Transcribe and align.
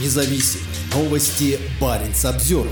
независим. 0.00 0.73
Новости 0.94 1.58
Баренц 1.80 2.24
обзор. 2.24 2.68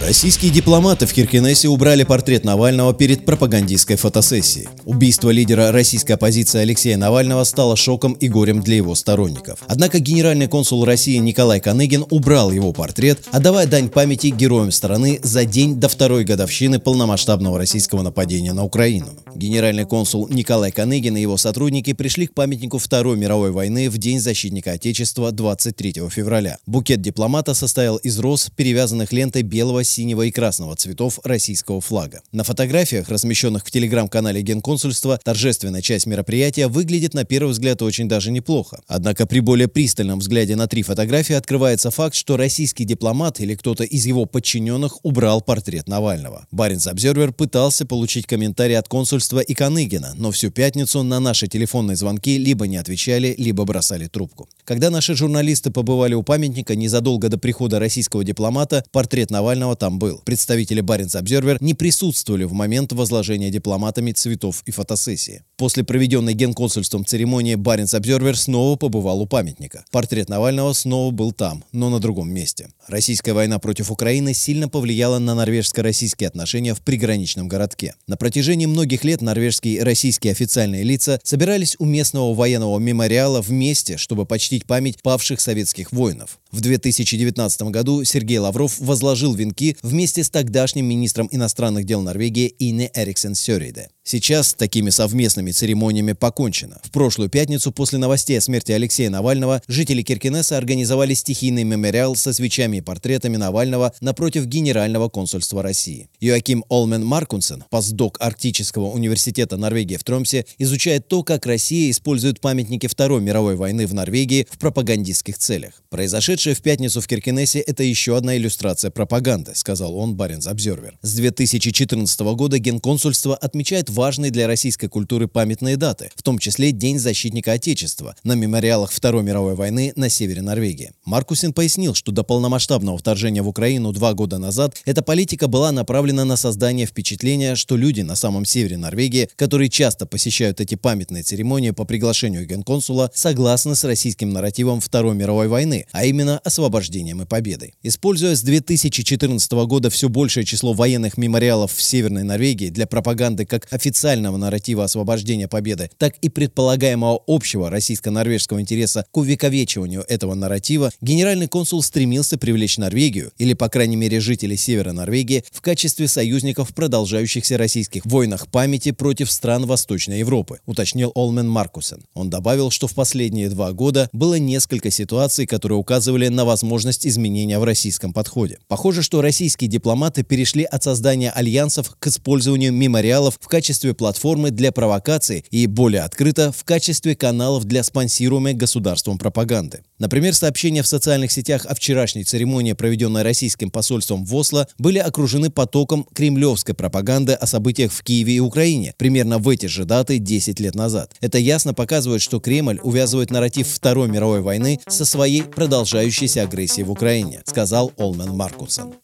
Российские 0.00 0.50
дипломаты 0.50 1.06
в 1.06 1.12
Киркинессе 1.12 1.68
убрали 1.68 2.02
портрет 2.02 2.44
Навального 2.44 2.92
перед 2.92 3.24
пропагандистской 3.24 3.96
фотосессией. 3.96 4.68
Убийство 4.84 5.30
лидера 5.30 5.72
российской 5.72 6.12
оппозиции 6.12 6.60
Алексея 6.60 6.96
Навального 6.96 7.44
стало 7.44 7.76
шоком 7.76 8.12
и 8.14 8.28
горем 8.28 8.60
для 8.60 8.76
его 8.76 8.94
сторонников. 8.94 9.60
Однако 9.66 10.00
генеральный 10.00 10.46
консул 10.48 10.84
России 10.84 11.16
Николай 11.16 11.60
Каныгин 11.60 12.04
убрал 12.10 12.50
его 12.50 12.72
портрет, 12.72 13.20
отдавая 13.30 13.66
дань 13.66 13.88
памяти 13.88 14.28
героям 14.28 14.72
страны 14.72 15.20
за 15.22 15.44
день 15.44 15.76
до 15.76 15.88
второй 15.88 16.24
годовщины 16.24 16.80
полномасштабного 16.80 17.56
российского 17.56 18.02
нападения 18.02 18.52
на 18.52 18.64
Украину. 18.64 19.08
Генеральный 19.34 19.84
консул 19.84 20.28
Николай 20.28 20.70
Каныгин 20.70 21.16
и 21.16 21.20
его 21.20 21.36
сотрудники 21.36 21.92
пришли 21.92 22.26
к 22.26 22.34
памятнику 22.34 22.78
Второй 22.78 23.16
мировой 23.16 23.52
войны 23.52 23.88
в 23.88 23.98
День 23.98 24.20
защитника 24.20 24.72
Отечества 24.72 25.32
23 25.32 25.94
февраля. 26.10 26.58
Букет 26.66 27.00
дипломата 27.00 27.54
состоял 27.64 27.96
из 27.96 28.18
роз, 28.18 28.50
перевязанных 28.54 29.10
лентой 29.10 29.42
белого, 29.42 29.84
синего 29.84 30.22
и 30.22 30.30
красного 30.30 30.76
цветов 30.76 31.18
российского 31.24 31.80
флага. 31.80 32.20
На 32.30 32.44
фотографиях, 32.44 33.08
размещенных 33.08 33.64
в 33.64 33.70
телеграм-канале 33.70 34.42
Генконсульства, 34.42 35.18
торжественная 35.22 35.80
часть 35.80 36.06
мероприятия 36.06 36.68
выглядит 36.68 37.14
на 37.14 37.24
первый 37.24 37.52
взгляд 37.52 37.80
очень 37.80 38.06
даже 38.06 38.30
неплохо. 38.30 38.82
Однако 38.86 39.26
при 39.26 39.40
более 39.40 39.66
пристальном 39.66 40.18
взгляде 40.18 40.56
на 40.56 40.66
три 40.66 40.82
фотографии 40.82 41.34
открывается 41.34 41.90
факт, 41.90 42.14
что 42.14 42.36
российский 42.36 42.84
дипломат 42.84 43.40
или 43.40 43.54
кто-то 43.54 43.84
из 43.84 44.04
его 44.04 44.26
подчиненных 44.26 45.02
убрал 45.02 45.40
портрет 45.40 45.88
Навального. 45.88 46.46
Баренц 46.50 46.86
Обзервер 46.86 47.32
пытался 47.32 47.86
получить 47.86 48.26
комментарий 48.26 48.76
от 48.76 48.88
консульства 48.88 49.40
и 49.40 49.54
Каныгина, 49.54 50.12
но 50.16 50.30
всю 50.30 50.50
пятницу 50.50 51.02
на 51.02 51.18
наши 51.18 51.48
телефонные 51.48 51.96
звонки 51.96 52.36
либо 52.36 52.66
не 52.66 52.76
отвечали, 52.76 53.34
либо 53.38 53.64
бросали 53.64 54.06
трубку. 54.06 54.48
Когда 54.64 54.90
наши 54.90 55.14
журналисты 55.14 55.70
побывали 55.70 56.12
у 56.12 56.22
памятника 56.22 56.76
незадолго 56.76 57.28
до 57.30 57.38
прихода 57.38 57.53
российского 57.60 58.24
дипломата, 58.24 58.84
портрет 58.92 59.30
Навального 59.30 59.76
там 59.76 59.98
был. 59.98 60.22
Представители 60.24 60.80
Баренц 60.80 61.14
Обзервер 61.14 61.58
не 61.60 61.74
присутствовали 61.74 62.44
в 62.44 62.52
момент 62.52 62.92
возложения 62.92 63.50
дипломатами 63.50 64.12
цветов 64.12 64.62
и 64.66 64.70
фотосессии. 64.70 65.42
После 65.56 65.84
проведенной 65.84 66.34
генконсульством 66.34 67.04
церемонии 67.04 67.54
Баренц 67.54 67.94
Обзервер 67.94 68.36
снова 68.36 68.76
побывал 68.76 69.20
у 69.20 69.26
памятника. 69.26 69.84
Портрет 69.90 70.28
Навального 70.28 70.72
снова 70.72 71.10
был 71.10 71.32
там, 71.32 71.64
но 71.72 71.90
на 71.90 72.00
другом 72.00 72.30
месте. 72.30 72.68
Российская 72.88 73.32
война 73.32 73.58
против 73.58 73.90
Украины 73.90 74.34
сильно 74.34 74.68
повлияла 74.68 75.18
на 75.18 75.34
норвежско-российские 75.34 76.28
отношения 76.28 76.74
в 76.74 76.80
приграничном 76.82 77.48
городке. 77.48 77.94
На 78.06 78.16
протяжении 78.16 78.66
многих 78.66 79.04
лет 79.04 79.22
норвежские 79.22 79.76
и 79.76 79.80
российские 79.80 80.32
официальные 80.32 80.82
лица 80.82 81.20
собирались 81.22 81.76
у 81.78 81.84
местного 81.84 82.34
военного 82.34 82.78
мемориала 82.78 83.40
вместе, 83.40 83.96
чтобы 83.96 84.26
почтить 84.26 84.66
память 84.66 85.02
павших 85.02 85.40
советских 85.40 85.92
воинов. 85.92 86.38
В 86.54 86.60
2019 86.60 87.62
году 87.62 88.04
Сергей 88.04 88.38
Лавров 88.38 88.78
возложил 88.78 89.34
венки 89.34 89.76
вместе 89.82 90.22
с 90.22 90.30
тогдашним 90.30 90.86
министром 90.86 91.28
иностранных 91.32 91.84
дел 91.84 92.00
Норвегии 92.00 92.54
Ине 92.60 92.92
Эриксен 92.94 93.34
Сёриде. 93.34 93.88
Сейчас 94.06 94.54
такими 94.54 94.90
совместными 94.90 95.50
церемониями 95.50 96.12
покончено. 96.12 96.78
В 96.84 96.90
прошлую 96.90 97.30
пятницу 97.30 97.72
после 97.72 97.98
новостей 97.98 98.38
о 98.38 98.40
смерти 98.42 98.70
Алексея 98.70 99.10
Навального 99.10 99.62
жители 99.66 100.02
Киркинесса 100.02 100.58
организовали 100.58 101.14
стихийный 101.14 101.64
мемориал 101.64 102.14
со 102.14 102.34
свечами 102.34 102.76
и 102.76 102.80
портретами 102.82 103.36
Навального 103.36 103.94
напротив 104.00 104.44
Генерального 104.44 105.08
консульства 105.08 105.62
России. 105.62 106.10
Йоаким 106.20 106.66
Олмен 106.68 107.04
Маркунсен, 107.04 107.64
постдок 107.70 108.18
Арктического 108.20 108.90
университета 108.90 109.56
Норвегии 109.56 109.96
в 109.96 110.04
Тромсе, 110.04 110.44
изучает 110.58 111.08
то, 111.08 111.24
как 111.24 111.46
Россия 111.46 111.90
использует 111.90 112.40
памятники 112.40 112.86
Второй 112.86 113.22
мировой 113.22 113.56
войны 113.56 113.86
в 113.86 113.94
Норвегии 113.94 114.46
в 114.50 114.58
пропагандистских 114.58 115.38
целях. 115.38 115.82
Произошедшее 115.88 116.43
в 116.52 116.60
пятницу 116.60 117.00
в 117.00 117.06
Киркинессе– 117.06 117.60
это 117.66 117.82
еще 117.82 118.16
одна 118.16 118.36
иллюстрация 118.36 118.90
пропаганды, 118.90 119.52
сказал 119.54 119.96
он 119.96 120.14
Баренц 120.14 120.46
Обзервер. 120.46 120.98
С 121.00 121.14
2014 121.14 122.20
года 122.34 122.58
Генконсульство 122.58 123.34
отмечает 123.36 123.88
важные 123.88 124.30
для 124.30 124.46
российской 124.46 124.88
культуры 124.88 125.28
памятные 125.28 125.76
даты, 125.76 126.10
в 126.14 126.22
том 126.22 126.38
числе 126.38 126.72
День 126.72 126.98
защитника 126.98 127.52
Отечества 127.52 128.16
на 128.24 128.34
мемориалах 128.34 128.90
Второй 128.90 129.22
мировой 129.22 129.54
войны 129.54 129.92
на 129.96 130.08
севере 130.08 130.42
Норвегии. 130.42 130.92
Маркусин 131.04 131.52
пояснил, 131.52 131.94
что 131.94 132.12
до 132.12 132.24
полномасштабного 132.24 132.98
вторжения 132.98 133.42
в 133.42 133.48
Украину 133.48 133.92
два 133.92 134.12
года 134.12 134.38
назад 134.38 134.76
эта 134.84 135.02
политика 135.02 135.48
была 135.48 135.72
направлена 135.72 136.24
на 136.24 136.36
создание 136.36 136.86
впечатления, 136.86 137.54
что 137.54 137.76
люди 137.76 138.02
на 138.02 138.16
самом 138.16 138.44
севере 138.44 138.76
Норвегии, 138.76 139.30
которые 139.36 139.70
часто 139.70 140.04
посещают 140.04 140.60
эти 140.60 140.74
памятные 140.74 141.22
церемонии 141.22 141.70
по 141.70 141.84
приглашению 141.84 142.46
генконсула, 142.46 143.10
согласны 143.14 143.76
с 143.76 143.84
российским 143.84 144.30
нарративом 144.30 144.80
Второй 144.80 145.14
мировой 145.14 145.48
войны, 145.48 145.86
а 145.92 146.04
именно 146.04 146.33
освобождением 146.38 147.22
и 147.22 147.26
победой. 147.26 147.74
Используя 147.82 148.34
с 148.34 148.42
2014 148.42 149.52
года 149.66 149.90
все 149.90 150.08
большее 150.08 150.44
число 150.44 150.72
военных 150.72 151.16
мемориалов 151.16 151.72
в 151.72 151.82
Северной 151.82 152.22
Норвегии 152.22 152.70
для 152.70 152.86
пропаганды 152.86 153.46
как 153.46 153.66
официального 153.70 154.36
нарратива 154.36 154.84
освобождения 154.84 155.48
победы, 155.48 155.90
так 155.98 156.16
и 156.18 156.28
предполагаемого 156.28 157.20
общего 157.26 157.70
российско-норвежского 157.70 158.60
интереса 158.60 159.06
к 159.10 159.16
увековечиванию 159.16 160.04
этого 160.08 160.34
нарратива, 160.34 160.90
генеральный 161.00 161.48
консул 161.48 161.82
стремился 161.82 162.38
привлечь 162.38 162.78
Норвегию, 162.78 163.32
или, 163.38 163.54
по 163.54 163.68
крайней 163.68 163.96
мере, 163.96 164.20
жителей 164.20 164.56
Севера 164.56 164.92
Норвегии, 164.92 165.44
в 165.52 165.60
качестве 165.60 166.08
союзников 166.08 166.70
в 166.70 166.74
продолжающихся 166.74 167.56
российских 167.58 168.06
войнах 168.06 168.48
памяти 168.48 168.92
против 168.92 169.30
стран 169.30 169.66
Восточной 169.66 170.20
Европы, 170.20 170.60
уточнил 170.66 171.12
Олмен 171.14 171.48
Маркусен. 171.48 172.04
Он 172.14 172.30
добавил, 172.30 172.70
что 172.70 172.88
в 172.88 172.94
последние 172.94 173.48
два 173.50 173.72
года 173.72 174.08
было 174.12 174.38
несколько 174.38 174.90
ситуаций, 174.90 175.46
которые 175.46 175.78
указывали 175.78 176.23
на 176.30 176.44
возможность 176.44 177.06
изменения 177.06 177.58
в 177.58 177.64
российском 177.64 178.12
подходе. 178.12 178.58
Похоже, 178.68 179.02
что 179.02 179.22
российские 179.22 179.68
дипломаты 179.68 180.22
перешли 180.22 180.64
от 180.64 180.82
создания 180.82 181.30
альянсов 181.30 181.94
к 181.98 182.06
использованию 182.06 182.72
мемориалов 182.72 183.38
в 183.40 183.48
качестве 183.48 183.94
платформы 183.94 184.50
для 184.50 184.72
провокации 184.72 185.44
и, 185.50 185.66
более 185.66 186.02
открыто, 186.02 186.52
в 186.52 186.64
качестве 186.64 187.14
каналов 187.14 187.64
для 187.64 187.82
спонсируемой 187.82 188.54
государством 188.54 189.18
пропаганды. 189.18 189.82
Например, 189.98 190.34
сообщения 190.34 190.82
в 190.82 190.86
социальных 190.86 191.32
сетях 191.32 191.66
о 191.66 191.74
вчерашней 191.74 192.24
церемонии, 192.24 192.72
проведенной 192.72 193.22
российским 193.22 193.70
посольством 193.70 194.24
в 194.24 194.34
Осло, 194.34 194.66
были 194.78 194.98
окружены 194.98 195.50
потоком 195.50 196.04
кремлевской 196.12 196.74
пропаганды 196.74 197.32
о 197.32 197.46
событиях 197.46 197.92
в 197.92 198.02
Киеве 198.02 198.34
и 198.34 198.40
Украине 198.40 198.94
примерно 198.96 199.38
в 199.38 199.48
эти 199.48 199.66
же 199.66 199.84
даты 199.84 200.18
10 200.18 200.60
лет 200.60 200.74
назад. 200.74 201.12
Это 201.20 201.38
ясно 201.38 201.74
показывает, 201.74 202.22
что 202.22 202.40
Кремль 202.40 202.80
увязывает 202.82 203.30
нарратив 203.30 203.68
Второй 203.68 204.08
мировой 204.08 204.40
войны 204.40 204.80
со 204.88 205.04
своей 205.04 205.42
продолжающейся 205.42 206.03
агрессией 206.42 206.84
в 206.84 206.90
Украине, 206.90 207.42
сказал 207.46 207.92
Олмен 207.96 208.36
Маркусон. 208.36 208.94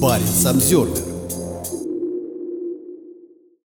Парень 0.00 0.26
Самсервер 0.26 1.21